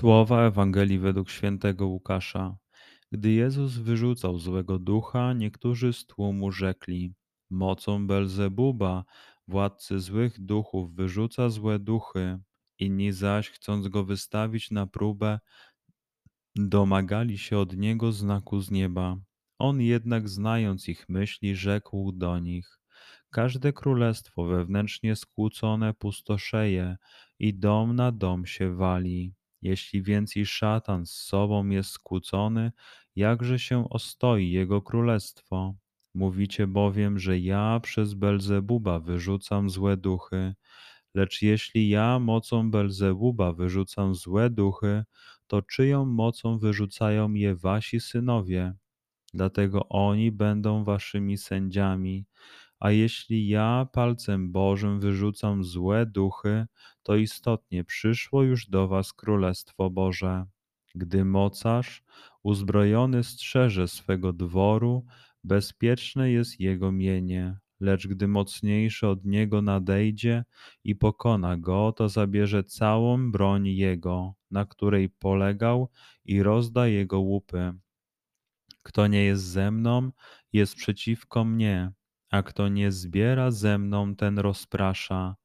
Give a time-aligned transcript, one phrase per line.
[0.00, 2.56] Słowa Ewangelii według świętego Łukasza.
[3.12, 7.14] Gdy Jezus wyrzucał złego ducha, niektórzy z tłumu rzekli:
[7.50, 9.04] Mocą Belzebuba,
[9.48, 12.38] władcy złych duchów, wyrzuca złe duchy.
[12.78, 15.38] Inni zaś, chcąc go wystawić na próbę,
[16.56, 19.16] domagali się od niego znaku z nieba.
[19.58, 22.80] On jednak, znając ich myśli, rzekł do nich:
[23.30, 26.96] Każde królestwo wewnętrznie skłócone pustoszeje
[27.38, 29.34] i dom na dom się wali.
[29.62, 32.72] Jeśli więc i szatan z sobą jest skłócony,
[33.16, 35.74] jakże się ostoi jego królestwo?
[36.14, 40.54] Mówicie bowiem, że ja przez Belzebuba wyrzucam złe duchy.
[41.14, 45.04] Lecz jeśli ja mocą Belzebuba wyrzucam złe duchy,
[45.46, 48.74] to czyją mocą wyrzucają je wasi synowie?
[49.34, 52.26] Dlatego oni będą waszymi sędziami.
[52.80, 56.66] A jeśli ja palcem Bożym wyrzucam złe duchy,
[57.02, 60.44] to istotnie przyszło już do was Królestwo Boże.
[60.94, 62.02] Gdy mocarz
[62.42, 65.04] uzbrojony strzeże swego dworu,
[65.44, 70.44] bezpieczne jest jego mienie, lecz gdy mocniejszy od niego nadejdzie
[70.84, 75.88] i pokona go, to zabierze całą broń jego, na której polegał
[76.24, 77.72] i rozda jego łupy.
[78.82, 80.10] Kto nie jest ze mną,
[80.52, 81.92] jest przeciwko mnie
[82.30, 85.36] a kto nie zbiera ze mną, ten rozprasza.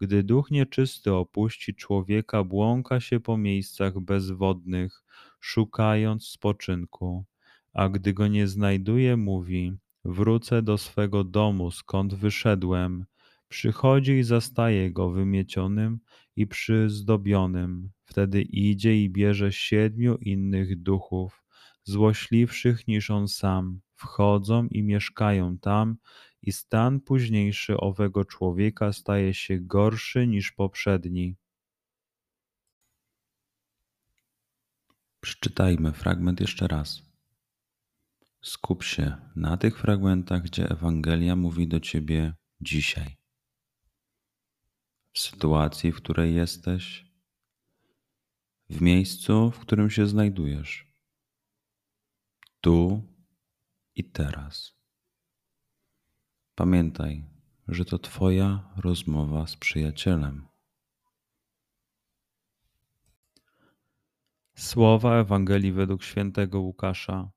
[0.00, 5.04] Gdy duch nieczysty opuści człowieka, błąka się po miejscach bezwodnych,
[5.40, 7.24] szukając spoczynku,
[7.72, 9.72] a gdy go nie znajduje, mówi:
[10.04, 13.06] Wrócę do swego domu, skąd wyszedłem.
[13.48, 15.98] Przychodzi i zastaje go wymiecionym
[16.36, 17.90] i przyzdobionym.
[18.04, 21.44] Wtedy idzie i bierze siedmiu innych duchów,
[21.84, 25.96] złośliwszych niż on sam, wchodzą i mieszkają tam,
[26.46, 31.36] i stan późniejszy owego człowieka staje się gorszy niż poprzedni.
[35.20, 37.02] Przeczytajmy fragment jeszcze raz.
[38.42, 43.16] Skup się na tych fragmentach, gdzie Ewangelia mówi do ciebie dzisiaj.
[45.12, 47.06] W sytuacji, w której jesteś,
[48.70, 50.86] w miejscu, w którym się znajdujesz,
[52.60, 53.02] tu
[53.94, 54.75] i teraz.
[56.58, 57.24] Pamiętaj,
[57.68, 60.46] że to Twoja rozmowa z przyjacielem.
[64.54, 67.30] Słowa Ewangelii według świętego Łukasza.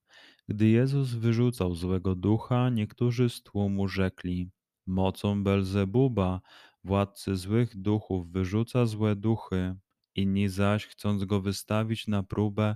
[0.48, 4.52] Gdy Jezus wyrzucał złego ducha, niektórzy z tłumu rzekli:
[4.88, 6.42] Mocą Belzebuba,
[6.84, 9.76] władcy złych duchów, wyrzuca złe duchy.
[10.16, 12.76] Inni zaś, chcąc go wystawić na próbę,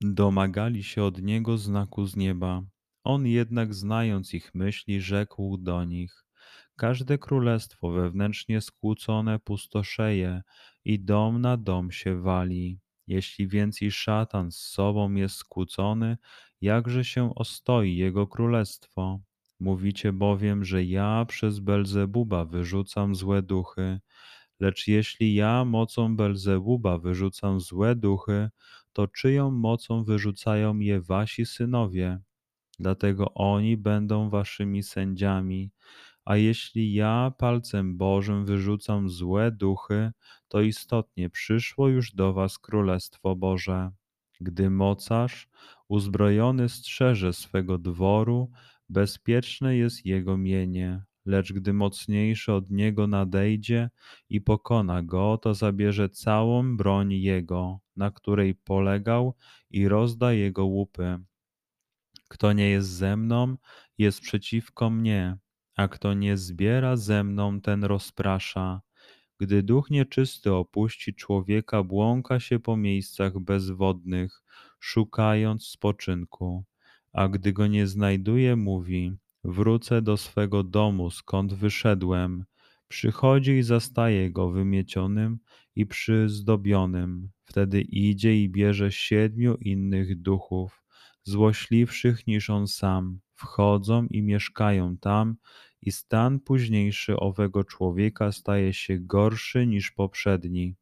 [0.00, 2.62] domagali się od niego znaku z nieba.
[3.08, 6.24] On jednak, znając ich myśli, rzekł do nich:
[6.76, 10.42] Każde królestwo wewnętrznie skłócone pustoszeje
[10.84, 12.78] i dom na dom się wali.
[13.06, 16.16] Jeśli więc i szatan z sobą jest skłócony,
[16.60, 19.20] jakże się ostoi jego królestwo?
[19.60, 24.00] Mówicie bowiem, że ja przez Belzebuba wyrzucam złe duchy.
[24.60, 28.50] Lecz jeśli ja mocą Belzebuba wyrzucam złe duchy,
[28.92, 32.20] to czyją mocą wyrzucają je wasi synowie?
[32.78, 35.70] Dlatego oni będą waszymi sędziami.
[36.24, 40.12] A jeśli ja palcem Bożym wyrzucam złe duchy,
[40.48, 43.90] to istotnie przyszło już do was Królestwo Boże.
[44.40, 45.48] Gdy mocarz
[45.88, 48.50] uzbrojony strzeże swego dworu,
[48.88, 53.90] bezpieczne jest jego mienie, lecz gdy mocniejszy od niego nadejdzie
[54.28, 59.34] i pokona go, to zabierze całą broń jego, na której polegał
[59.70, 61.18] i rozda jego łupy.
[62.28, 63.56] Kto nie jest ze mną,
[63.98, 65.36] jest przeciwko mnie,
[65.76, 68.80] a kto nie zbiera ze mną, ten rozprasza.
[69.38, 74.42] Gdy duch nieczysty opuści człowieka, błąka się po miejscach bezwodnych,
[74.80, 76.64] szukając spoczynku,
[77.12, 79.12] a gdy go nie znajduje, mówi:
[79.44, 82.44] Wrócę do swego domu, skąd wyszedłem.
[82.88, 85.38] Przychodzi i zastaje go wymiecionym
[85.76, 87.30] i przyzdobionym.
[87.44, 90.82] Wtedy idzie i bierze siedmiu innych duchów,
[91.28, 95.36] złośliwszych niż on sam, wchodzą i mieszkają tam,
[95.82, 100.76] i stan późniejszy owego człowieka staje się gorszy niż poprzedni.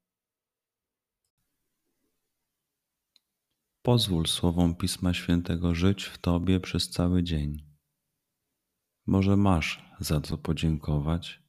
[3.83, 7.67] Pozwól słowom Pisma Świętego żyć w Tobie przez cały dzień.
[9.07, 11.43] Może masz za co podziękować,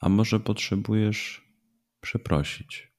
[0.00, 1.48] a może potrzebujesz
[2.00, 2.92] przeprosić.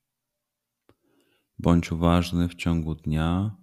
[1.60, 3.63] Bądź uważny w ciągu dnia